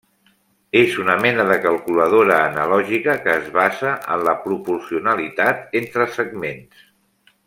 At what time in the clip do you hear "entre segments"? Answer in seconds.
5.83-6.85